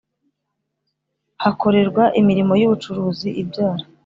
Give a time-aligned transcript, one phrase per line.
[1.43, 3.83] Hakorerwa imirimo y ubucuruzi ibyara